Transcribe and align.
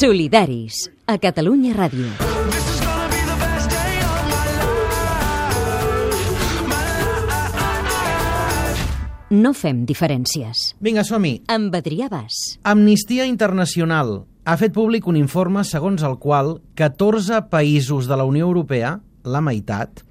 Solidaris, 0.00 0.88
a 1.04 1.18
Catalunya 1.20 1.74
Ràdio. 1.76 2.06
No 9.28 9.52
fem 9.52 9.82
diferències. 9.84 10.70
Vinga, 10.80 11.04
som-hi. 11.04 11.42
Amb 11.52 11.76
Adrià 11.76 12.08
Bas. 12.08 12.38
Amnistia 12.64 13.28
Internacional 13.28 14.22
ha 14.48 14.56
fet 14.56 14.72
públic 14.72 15.04
un 15.04 15.20
informe 15.20 15.66
segons 15.68 16.00
el 16.08 16.16
qual 16.16 16.62
14 16.80 17.42
països 17.52 18.08
de 18.08 18.16
la 18.16 18.24
Unió 18.24 18.48
Europea 18.48 19.02
la 19.24 19.40
meitat, 19.44 20.02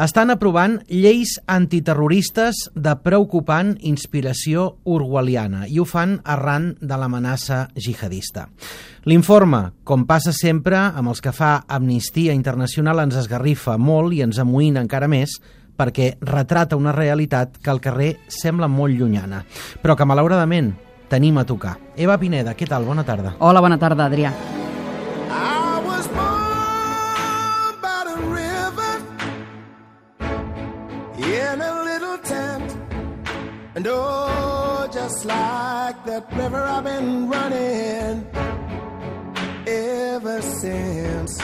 estan 0.00 0.32
aprovant 0.34 0.78
lleis 0.88 1.36
antiterroristes 1.46 2.68
de 2.74 2.94
preocupant 3.04 3.74
inspiració 3.80 4.78
orwelliana 4.84 5.66
i 5.68 5.78
ho 5.78 5.86
fan 5.88 6.18
arran 6.24 6.74
de 6.80 6.98
l'amenaça 6.98 7.66
jihadista. 7.76 8.48
L'informe, 9.08 9.62
com 9.84 10.04
passa 10.08 10.34
sempre 10.36 10.78
amb 10.78 11.14
els 11.14 11.22
que 11.24 11.32
fa 11.32 11.62
Amnistia 11.68 12.34
Internacional, 12.36 13.00
ens 13.04 13.16
esgarrifa 13.22 13.78
molt 13.78 14.12
i 14.16 14.22
ens 14.26 14.40
amoïna 14.42 14.84
encara 14.84 15.08
més 15.08 15.38
perquè 15.78 16.16
retrata 16.20 16.76
una 16.76 16.92
realitat 16.92 17.60
que 17.62 17.70
al 17.70 17.80
carrer 17.80 18.16
sembla 18.26 18.68
molt 18.68 18.98
llunyana, 18.98 19.44
però 19.82 19.96
que 19.96 20.08
malauradament 20.08 20.74
tenim 21.08 21.38
a 21.38 21.46
tocar. 21.48 21.78
Eva 21.96 22.18
Pineda, 22.18 22.54
què 22.58 22.68
tal? 22.68 22.84
Bona 22.84 23.06
tarda. 23.06 23.36
Hola, 23.38 23.62
bona 23.64 23.78
tarda, 23.80 24.10
Adrià. 24.10 24.34
And 33.78 33.86
oh, 33.88 34.88
just 34.92 35.24
like 35.24 36.04
that 36.04 36.26
river, 36.36 36.60
I've 36.60 36.82
been 36.82 37.28
running 37.28 38.26
ever 39.68 40.42
since. 40.42 41.38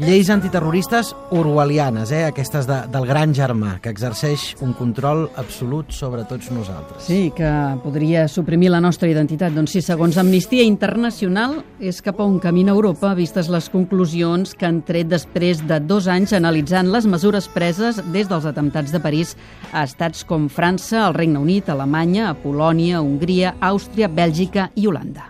Lleis 0.00 0.30
antiterroristes 0.32 1.10
orwellianes, 1.28 2.08
eh? 2.10 2.22
aquestes 2.24 2.64
de, 2.64 2.78
del 2.88 3.04
gran 3.04 3.34
germà, 3.36 3.74
que 3.84 3.90
exerceix 3.92 4.54
un 4.64 4.72
control 4.72 5.26
absolut 5.36 5.90
sobre 5.92 6.22
tots 6.24 6.48
nosaltres. 6.54 7.04
Sí, 7.04 7.34
que 7.36 7.50
podria 7.82 8.22
suprimir 8.32 8.70
la 8.72 8.80
nostra 8.80 9.10
identitat. 9.12 9.52
Doncs 9.52 9.74
sí, 9.76 9.82
segons 9.84 10.16
Amnistia 10.16 10.64
Internacional, 10.64 11.58
és 11.84 12.00
cap 12.00 12.22
a 12.22 12.24
un 12.24 12.38
camí 12.40 12.64
a 12.64 12.72
Europa, 12.72 13.12
vistes 13.18 13.50
les 13.52 13.68
conclusions 13.68 14.54
que 14.56 14.70
han 14.70 14.80
tret 14.88 15.10
després 15.10 15.60
de 15.68 15.82
dos 15.84 16.08
anys 16.08 16.32
analitzant 16.32 16.88
les 16.88 17.04
mesures 17.04 17.50
preses 17.52 18.00
des 18.14 18.30
dels 18.30 18.48
atemptats 18.48 18.96
de 18.96 19.02
París 19.04 19.34
a 19.72 19.84
estats 19.84 20.24
com 20.24 20.48
França, 20.48 21.04
el 21.10 21.18
Regne 21.18 21.44
Unit, 21.44 21.68
Alemanya, 21.68 22.32
Polònia, 22.40 23.02
Hongria, 23.04 23.58
Àustria, 23.60 24.08
Bèlgica 24.08 24.70
i 24.80 24.88
Holanda. 24.88 25.28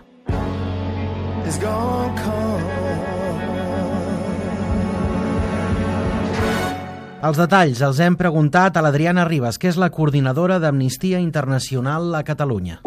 It's 1.43 1.59
gonna 1.59 2.15
come. 2.23 2.50
Els 7.21 7.37
detalls 7.37 7.83
els 7.85 7.99
hem 8.01 8.15
preguntat 8.17 8.79
a 8.79 8.81
l'Adriana 8.81 9.27
Ribas, 9.27 9.59
que 9.61 9.69
és 9.69 9.77
la 9.77 9.91
coordinadora 9.93 10.55
d'Amnistia 10.57 11.19
Internacional 11.21 12.15
a 12.17 12.23
Catalunya. 12.25 12.79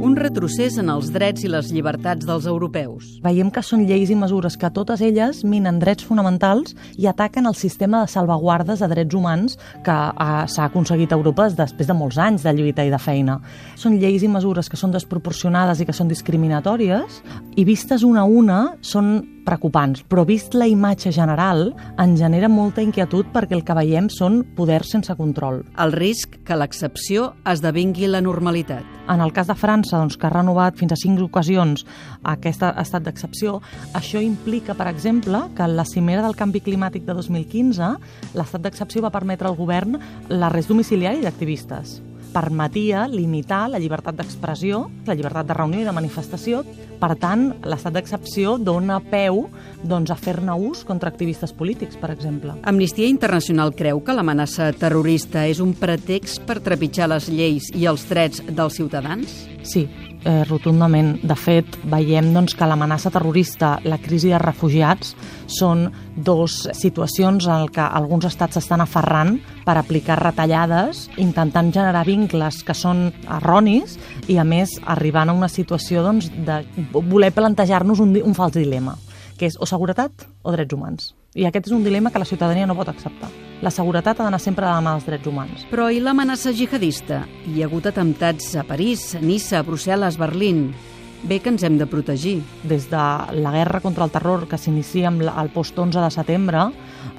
Un 0.00 0.16
retrocés 0.16 0.74
en 0.80 0.88
els 0.90 1.12
drets 1.14 1.44
i 1.46 1.50
les 1.52 1.68
llibertats 1.70 2.26
dels 2.26 2.48
europeus. 2.50 3.20
Veiem 3.22 3.52
que 3.54 3.62
són 3.62 3.84
lleis 3.86 4.10
i 4.10 4.16
mesures 4.18 4.56
que 4.58 4.72
totes 4.74 5.04
elles 5.06 5.44
minen 5.46 5.78
drets 5.78 6.02
fonamentals 6.08 6.74
i 6.98 7.06
ataquen 7.06 7.46
el 7.46 7.54
sistema 7.54 8.02
de 8.02 8.10
salvaguardes 8.10 8.82
de 8.82 8.88
drets 8.90 9.14
humans 9.14 9.58
que 9.86 9.94
eh, 9.94 10.44
s'ha 10.50 10.66
aconseguit 10.66 11.12
a 11.12 11.20
Europa 11.20 11.46
després 11.54 11.86
de 11.86 11.94
molts 11.94 12.18
anys 12.18 12.42
de 12.42 12.56
lluita 12.58 12.82
i 12.82 12.90
de 12.90 12.98
feina. 12.98 13.38
Són 13.78 14.00
lleis 14.02 14.26
i 14.26 14.32
mesures 14.32 14.72
que 14.72 14.80
són 14.80 14.90
desproporcionades 14.90 15.78
i 15.78 15.86
que 15.86 15.94
són 15.94 16.10
discriminatòries 16.10 17.22
i 17.54 17.68
vistes 17.68 18.02
una 18.02 18.24
a 18.24 18.30
una 18.40 18.62
són 18.80 19.20
preocupants, 19.46 20.02
però 20.06 20.24
vist 20.28 20.54
la 20.54 20.68
imatge 20.70 21.12
general 21.14 21.70
en 22.00 22.16
genera 22.18 22.50
molta 22.50 22.82
inquietud 22.84 23.30
perquè 23.34 23.56
el 23.56 23.64
que 23.66 23.76
veiem 23.76 24.10
són 24.12 24.42
poders 24.56 24.92
sense 24.94 25.14
control. 25.18 25.62
El 25.80 25.94
risc 25.96 26.38
que 26.46 26.58
l'excepció 26.58 27.30
esdevingui 27.48 28.10
la 28.10 28.22
normalitat. 28.24 28.84
En 29.10 29.22
el 29.24 29.32
cas 29.34 29.48
de 29.50 29.56
França, 29.58 29.98
doncs, 29.98 30.16
que 30.16 30.28
ha 30.28 30.34
renovat 30.34 30.76
fins 30.78 30.94
a 30.94 31.00
cinc 31.00 31.22
ocasions 31.24 31.86
aquest 32.34 32.62
estat 32.70 33.06
d'excepció, 33.06 33.58
això 33.98 34.22
implica, 34.22 34.76
per 34.78 34.90
exemple, 34.90 35.46
que 35.56 35.66
en 35.66 35.74
la 35.76 35.88
cimera 35.88 36.22
del 36.26 36.38
canvi 36.38 36.62
climàtic 36.62 37.08
de 37.08 37.16
2015 37.18 37.96
l'estat 38.38 38.62
d'excepció 38.62 39.02
va 39.02 39.14
permetre 39.14 39.50
al 39.50 39.58
govern 39.58 39.98
l'arrest 40.28 40.70
domiciliari 40.70 41.24
d'activistes 41.24 42.00
permetia 42.32 43.06
limitar 43.10 43.66
la 43.70 43.80
llibertat 43.82 44.16
d'expressió, 44.18 44.84
la 45.06 45.16
llibertat 45.16 45.48
de 45.48 45.56
reunió 45.56 45.82
i 45.82 45.88
de 45.88 45.94
manifestació. 45.94 46.62
Per 47.00 47.14
tant, 47.16 47.46
l'estat 47.64 47.94
d'excepció 47.96 48.58
dona 48.60 48.98
peu 49.00 49.46
doncs, 49.82 50.12
a 50.12 50.18
fer-ne 50.20 50.52
ús 50.68 50.84
contra 50.84 51.08
activistes 51.08 51.54
polítics, 51.56 51.96
per 52.00 52.12
exemple. 52.12 52.58
Amnistia 52.68 53.08
Internacional 53.08 53.72
creu 53.76 54.02
que 54.04 54.16
l'amenaça 54.16 54.70
terrorista 54.76 55.46
és 55.48 55.62
un 55.64 55.72
pretext 55.78 56.44
per 56.48 56.60
trepitjar 56.60 57.08
les 57.14 57.30
lleis 57.32 57.70
i 57.74 57.88
els 57.88 58.04
drets 58.10 58.44
dels 58.50 58.76
ciutadans? 58.76 59.32
Sí, 59.64 59.86
eh, 60.24 60.44
rotundament. 60.48 61.16
De 61.22 61.36
fet, 61.36 61.78
veiem 61.90 62.32
doncs, 62.34 62.54
que 62.56 62.68
l'amenaça 62.68 63.12
terrorista, 63.12 63.78
la 63.84 63.98
crisi 64.02 64.32
de 64.32 64.40
refugiats, 64.40 65.14
són 65.50 65.88
dos 66.16 66.68
situacions 66.76 67.46
en 67.50 67.68
què 67.72 67.84
alguns 67.84 68.26
estats 68.28 68.58
s'estan 68.58 68.84
aferrant 68.84 69.36
per 69.64 69.76
aplicar 69.78 70.18
retallades, 70.20 71.08
intentant 71.20 71.72
generar 71.74 72.04
vincles 72.08 72.62
que 72.66 72.76
són 72.76 73.08
erronis 73.26 73.98
i, 74.28 74.38
a 74.38 74.44
més, 74.44 74.76
arribant 74.84 75.30
a 75.30 75.36
una 75.36 75.48
situació 75.48 76.04
doncs, 76.06 76.30
de 76.46 76.62
voler 76.92 77.32
plantejar-nos 77.34 78.02
un, 78.02 78.16
un 78.20 78.36
fals 78.36 78.58
dilema, 78.58 78.96
que 79.40 79.48
és 79.48 79.56
o 79.56 79.64
seguretat 79.64 80.26
o 80.44 80.52
drets 80.52 80.76
humans. 80.76 81.14
I 81.32 81.46
aquest 81.48 81.70
és 81.70 81.72
un 81.72 81.84
dilema 81.86 82.10
que 82.12 82.20
la 82.20 82.28
ciutadania 82.28 82.66
no 82.68 82.76
pot 82.76 82.90
acceptar. 82.92 83.30
La 83.64 83.72
seguretat 83.72 84.20
ha 84.20 84.26
d'anar 84.26 84.40
sempre 84.42 84.66
de 84.66 84.72
la 84.72 84.82
mà 84.84 84.92
dels 84.96 85.06
drets 85.08 85.28
humans. 85.30 85.64
Però 85.72 85.88
i 85.88 86.00
l'amenaça 86.02 86.52
jihadista? 86.52 87.22
Hi 87.48 87.62
ha 87.62 87.68
hagut 87.70 87.88
atemptats 87.88 88.52
a 88.60 88.64
París, 88.68 89.14
a 89.16 89.20
Nissa, 89.24 89.60
a 89.60 89.64
Brussel·les, 89.64 90.18
Berlín. 90.20 90.70
Bé 91.24 91.38
que 91.40 91.52
ens 91.52 91.64
hem 91.64 91.78
de 91.80 91.88
protegir. 91.88 92.40
Des 92.68 92.88
de 92.92 93.04
la 93.40 93.52
guerra 93.52 93.80
contra 93.84 94.04
el 94.04 94.12
terror 94.12 94.46
que 94.48 94.58
s'inicia 94.60 95.08
amb 95.08 95.24
el 95.28 95.52
post-11 95.54 96.04
de 96.04 96.12
setembre, 96.12 96.66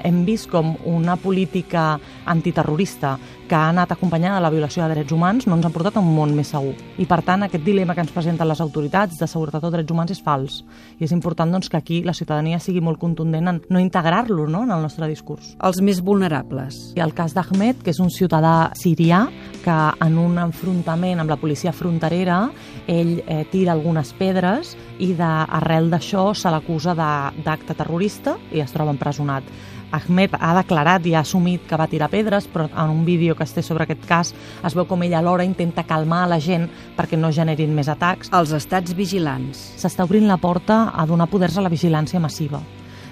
hem 0.03 0.23
vist 0.25 0.49
com 0.49 0.75
una 0.85 1.15
política 1.17 1.99
antiterrorista 2.25 3.17
que 3.47 3.55
ha 3.55 3.69
anat 3.69 3.91
acompanyada 3.91 4.37
de 4.37 4.43
la 4.45 4.49
violació 4.49 4.83
de 4.85 4.95
drets 4.95 5.11
humans 5.11 5.47
no 5.47 5.57
ens 5.57 5.65
ha 5.67 5.71
portat 5.73 5.97
a 5.97 6.03
un 6.03 6.13
món 6.15 6.35
més 6.35 6.53
segur. 6.53 6.75
I 6.97 7.05
per 7.09 7.21
tant, 7.27 7.43
aquest 7.43 7.65
dilema 7.65 7.95
que 7.95 8.03
ens 8.05 8.13
presenten 8.13 8.47
les 8.47 8.61
autoritats 8.63 9.19
de 9.19 9.27
seguretat 9.27 9.63
o 9.67 9.71
drets 9.73 9.91
humans 9.91 10.13
és 10.15 10.21
fals. 10.23 10.61
I 10.99 11.07
és 11.07 11.11
important 11.11 11.51
doncs, 11.51 11.69
que 11.69 11.77
aquí 11.77 12.01
la 12.03 12.15
ciutadania 12.15 12.61
sigui 12.63 12.81
molt 12.81 13.01
contundent 13.01 13.51
en 13.51 13.61
no 13.69 13.81
integrar-lo 13.83 14.47
no, 14.47 14.63
en 14.63 14.71
el 14.71 14.85
nostre 14.85 15.09
discurs. 15.11 15.55
Els 15.59 15.81
més 15.81 15.99
vulnerables. 16.01 16.79
I 16.95 17.03
el 17.03 17.15
cas 17.17 17.35
d'Ahmed, 17.35 17.83
que 17.83 17.91
és 17.91 17.99
un 17.99 18.11
ciutadà 18.13 18.71
sirià 18.79 19.25
que 19.65 19.77
en 20.05 20.17
un 20.17 20.39
enfrontament 20.41 21.19
amb 21.21 21.29
la 21.29 21.39
policia 21.41 21.73
fronterera 21.75 22.45
ell 22.88 23.19
eh, 23.25 23.43
tira 23.51 23.75
algunes 23.75 24.13
pedres 24.17 24.75
i 24.99 25.11
d'arrel 25.17 25.91
d'això 25.91 26.31
se 26.38 26.49
l'acusa 26.53 26.95
d'acte 26.95 27.75
terrorista 27.77 28.38
i 28.51 28.63
es 28.63 28.73
troba 28.73 28.95
empresonat. 28.95 29.43
Ahmed 29.91 30.38
ha 30.39 30.53
declarat 30.55 31.05
i 31.07 31.15
ha 31.15 31.25
assumit 31.25 31.65
que 31.67 31.77
va 31.79 31.89
tirar 31.91 32.07
pedres, 32.11 32.49
però 32.51 32.67
en 32.69 32.91
un 32.94 33.05
vídeo 33.07 33.35
que 33.35 33.47
es 33.47 33.55
té 33.55 33.63
sobre 33.66 33.88
aquest 33.88 34.05
cas 34.09 34.33
es 34.67 34.75
veu 34.77 34.85
com 34.89 35.01
ell 35.03 35.16
alhora 35.17 35.47
intenta 35.47 35.88
calmar 35.88 36.27
la 36.29 36.41
gent 36.44 36.67
perquè 36.97 37.17
no 37.17 37.31
generin 37.31 37.73
més 37.75 37.89
atacs. 37.91 38.33
Els 38.35 38.53
estats 38.57 38.94
vigilants. 38.97 39.72
S'està 39.81 40.05
obrint 40.05 40.27
la 40.27 40.39
porta 40.41 40.83
a 40.91 41.07
donar 41.07 41.31
poders 41.31 41.57
a 41.57 41.66
la 41.66 41.73
vigilància 41.73 42.19
massiva. 42.19 42.61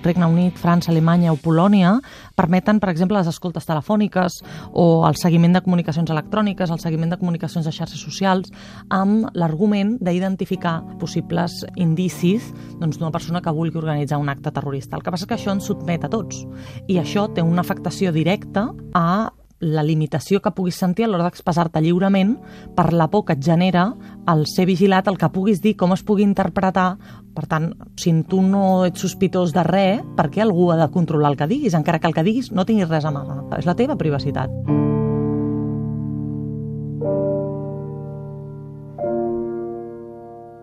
Regne 0.03 0.27
Unit, 0.27 0.57
França, 0.59 0.91
Alemanya 0.91 1.33
o 1.33 1.39
Polònia 1.39 1.97
permeten, 2.39 2.79
per 2.79 2.89
exemple, 2.91 3.17
les 3.17 3.27
escoltes 3.27 3.67
telefòniques 3.67 4.39
o 4.71 5.05
el 5.07 5.17
seguiment 5.19 5.57
de 5.57 5.63
comunicacions 5.65 6.09
electròniques, 6.09 6.71
el 6.71 6.79
seguiment 6.79 7.11
de 7.13 7.19
comunicacions 7.19 7.67
de 7.67 7.73
xarxes 7.75 8.01
socials, 8.01 8.51
amb 8.89 9.27
l'argument 9.33 9.97
d'identificar 9.99 10.79
possibles 11.01 11.63
indicis 11.75 12.51
doncs, 12.79 12.97
d'una 12.97 13.09
doncs, 13.09 13.17
persona 13.17 13.41
que 13.41 13.55
vulgui 13.55 13.81
organitzar 13.81 14.19
un 14.21 14.29
acte 14.29 14.51
terrorista. 14.51 14.97
El 14.97 15.03
que 15.03 15.11
passa 15.11 15.25
és 15.25 15.31
que 15.31 15.37
això 15.39 15.55
ens 15.55 15.67
sotmet 15.67 16.05
a 16.05 16.11
tots 16.11 16.45
i 16.87 16.99
això 17.01 17.27
té 17.33 17.43
una 17.45 17.65
afectació 17.65 18.13
directa 18.15 18.69
a 18.93 19.29
la 19.59 19.83
limitació 19.83 20.39
que 20.41 20.53
puguis 20.55 20.77
sentir 20.79 21.05
a 21.05 21.09
l'hora 21.09 21.27
d'expressar-te 21.27 21.81
lliurement 21.83 22.35
per 22.75 22.89
la 22.93 23.09
por 23.11 23.25
que 23.27 23.35
et 23.35 23.43
genera 23.43 23.89
el 24.31 24.45
ser 24.47 24.65
vigilat, 24.69 25.07
el 25.07 25.17
que 25.19 25.29
puguis 25.29 25.61
dir, 25.61 25.75
com 25.75 25.93
es 25.93 26.03
pugui 26.03 26.23
interpretar. 26.23 26.93
Per 27.35 27.45
tant, 27.47 27.71
si 27.99 28.13
tu 28.27 28.41
no 28.41 28.85
ets 28.87 29.03
sospitós 29.03 29.53
de 29.55 29.63
res, 29.67 30.03
per 30.15 30.29
què 30.31 30.43
algú 30.43 30.71
ha 30.71 30.79
de 30.79 30.89
controlar 30.91 31.33
el 31.33 31.37
que 31.39 31.49
diguis, 31.51 31.75
encara 31.75 31.99
que 31.99 32.07
el 32.07 32.15
que 32.15 32.23
diguis 32.23 32.51
no 32.51 32.65
tinguis 32.65 32.89
res 32.89 33.05
a 33.05 33.11
mà? 33.11 33.25
És 33.59 33.67
la 33.67 33.75
teva 33.75 33.99
privacitat. 33.99 34.51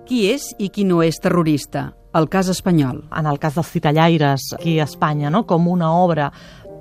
Qui 0.06 0.28
és 0.30 0.52
i 0.62 0.68
qui 0.70 0.84
no 0.86 1.00
és 1.02 1.16
terrorista? 1.18 1.88
El 2.16 2.28
cas 2.32 2.48
espanyol. 2.48 3.02
En 3.12 3.26
el 3.26 3.40
cas 3.42 3.56
dels 3.58 3.68
citallaires 3.68 4.52
aquí 4.56 4.78
a 4.78 4.86
Espanya, 4.86 5.32
no? 5.34 5.42
com 5.50 5.66
una 5.68 5.90
obra 5.92 6.30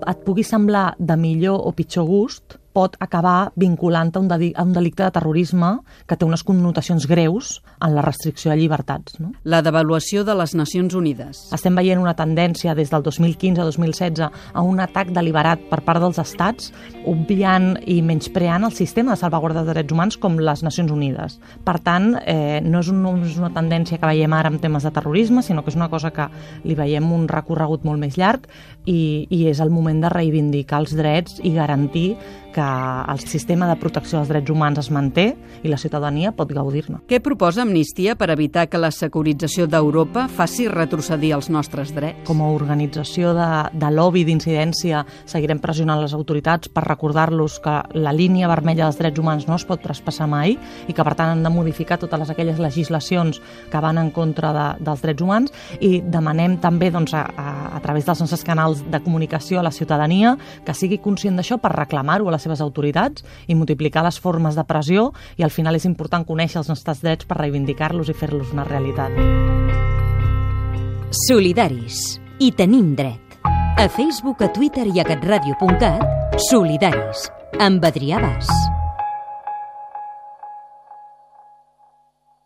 et 0.08 0.22
pugui 0.26 0.46
semblar 0.46 0.96
de 1.00 1.18
millor 1.18 1.66
o 1.66 1.72
pitjor 1.76 2.06
gust, 2.06 2.58
pot 2.76 2.98
acabar 3.00 3.54
vinculant 3.56 4.12
a 4.16 4.20
un, 4.20 4.30
a 4.32 4.64
un 4.64 4.74
delicte 4.76 5.04
de 5.04 5.14
terrorisme 5.16 5.72
que 6.06 6.18
té 6.20 6.28
unes 6.28 6.44
connotacions 6.44 7.08
greus 7.08 7.62
en 7.80 7.96
la 7.96 8.04
restricció 8.04 8.52
de 8.52 8.58
llibertats. 8.60 9.20
No? 9.22 9.32
La 9.44 9.62
devaluació 9.66 10.26
de 10.28 10.36
les 10.36 10.56
Nacions 10.60 10.96
Unides. 10.98 11.46
Estem 11.56 11.76
veient 11.80 12.02
una 12.02 12.16
tendència 12.20 12.76
des 12.76 12.92
del 12.92 13.06
2015 13.06 13.64
a 13.64 13.68
2016 13.70 14.26
a 14.28 14.66
un 14.66 14.82
atac 14.84 15.14
deliberat 15.16 15.64
per 15.72 15.82
part 15.88 16.04
dels 16.04 16.20
estats, 16.22 16.72
obviant 17.08 17.74
i 17.88 18.02
menyspreant 18.06 18.68
el 18.68 18.76
sistema 18.76 19.16
de 19.16 19.22
salvaguarda 19.24 19.64
de 19.64 19.76
drets 19.76 19.96
humans 19.96 20.20
com 20.20 20.38
les 20.40 20.64
Nacions 20.66 20.92
Unides. 20.92 21.40
Per 21.66 21.78
tant, 21.86 22.12
eh, 22.26 22.60
no, 22.66 22.84
és 22.84 22.92
un, 22.92 23.02
no 23.06 23.16
és 23.24 23.40
una 23.40 23.54
tendència 23.56 24.00
que 24.02 24.10
veiem 24.10 24.36
ara 24.36 24.52
en 24.52 24.60
temes 24.60 24.84
de 24.84 24.92
terrorisme, 24.96 25.44
sinó 25.46 25.64
que 25.64 25.72
és 25.72 25.80
una 25.80 25.90
cosa 25.90 26.12
que 26.12 26.28
li 26.66 26.76
veiem 26.76 27.08
un 27.16 27.30
recorregut 27.32 27.86
molt 27.88 28.02
més 28.02 28.20
llarg 28.20 28.50
i, 28.86 29.28
i 29.30 29.46
és 29.50 29.62
el 29.64 29.72
moment 29.72 30.02
de 30.04 30.12
reivindicar 30.12 30.84
els 30.84 30.96
drets 30.98 31.40
i 31.44 31.54
garantir 31.56 32.10
que 32.56 32.65
el 33.12 33.20
sistema 33.24 33.68
de 33.70 33.78
protecció 33.80 34.20
dels 34.20 34.32
drets 34.32 34.52
humans 34.52 34.80
es 34.82 34.92
manté 34.94 35.26
i 35.64 35.72
la 35.72 35.80
ciutadania 35.82 36.34
pot 36.36 36.52
gaudir-ne. 36.54 37.02
Què 37.10 37.22
proposa 37.24 37.64
Amnistia 37.64 38.16
per 38.20 38.30
evitar 38.34 38.68
que 38.70 38.82
la 38.82 38.92
securització 38.94 39.68
d'Europa 39.70 40.28
faci 40.32 40.68
retrocedir 40.72 41.34
els 41.38 41.50
nostres 41.54 41.94
drets? 41.96 42.26
Com 42.28 42.42
a 42.42 42.50
organització 42.54 43.34
de, 43.38 43.50
de 43.74 43.92
lobby 43.94 44.26
d'incidència 44.28 45.04
seguirem 45.30 45.62
pressionant 45.64 46.02
les 46.02 46.16
autoritats 46.18 46.70
per 46.72 46.86
recordar-los 46.88 47.60
que 47.64 47.76
la 47.98 48.14
línia 48.16 48.50
vermella 48.52 48.86
dels 48.86 49.00
drets 49.00 49.22
humans 49.22 49.48
no 49.50 49.58
es 49.60 49.66
pot 49.68 49.82
traspassar 49.84 50.28
mai 50.32 50.56
i 50.56 50.94
que 50.94 51.06
per 51.06 51.16
tant 51.16 51.34
han 51.34 51.44
de 51.46 51.54
modificar 51.54 52.00
totes 52.02 52.30
aquelles 52.30 52.60
legislacions 52.62 53.42
que 53.72 53.82
van 53.84 54.00
en 54.02 54.12
contra 54.16 54.54
de, 54.56 54.68
dels 54.86 55.04
drets 55.04 55.24
humans 55.26 55.54
i 55.80 56.00
demanem 56.02 56.58
també 56.64 56.92
doncs, 56.94 57.14
a, 57.14 57.26
a, 57.26 57.48
a 57.78 57.84
través 57.84 58.08
dels 58.08 58.24
nostres 58.24 58.46
canals 58.46 58.84
de 58.92 59.02
comunicació 59.04 59.60
a 59.60 59.66
la 59.66 59.74
ciutadania 59.76 60.36
que 60.66 60.76
sigui 60.78 61.00
conscient 61.04 61.38
d'això 61.40 61.60
per 61.62 61.74
reclamar-ho 61.76 62.30
a 62.30 62.36
les 62.56 62.64
autoritats 62.64 63.26
i 63.46 63.60
multiplicar 63.60 64.06
les 64.08 64.20
formes 64.20 64.56
de 64.56 64.66
pressió 64.66 65.12
i 65.38 65.44
al 65.44 65.54
final 65.54 65.76
és 65.76 65.86
important 65.86 66.26
conèixer 66.26 66.64
els 66.64 66.72
nostres 66.72 67.04
drets 67.04 67.28
per 67.28 67.44
reivindicar-los 67.44 68.10
i 68.10 68.18
fer-los 68.18 68.56
una 68.56 68.66
realitat. 68.66 69.12
Solidaris. 71.28 72.20
I 72.40 72.52
tenim 72.52 72.96
dret. 72.96 73.22
A 73.78 73.88
Facebook, 73.88 74.42
a 74.42 74.52
Twitter 74.52 74.88
i 74.92 75.00
a 75.00 75.08
catradio.cat, 75.08 76.40
Solidaris. 76.50 77.30
Amb 77.60 77.86
Adrià 77.88 78.20
Bas. 78.24 78.75